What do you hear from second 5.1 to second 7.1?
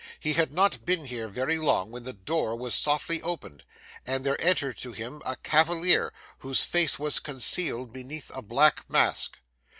a cavalier whose face